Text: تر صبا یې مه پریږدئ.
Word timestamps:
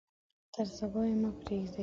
تر 0.53 0.65
صبا 0.77 1.01
یې 1.09 1.15
مه 1.21 1.29
پریږدئ. 1.41 1.79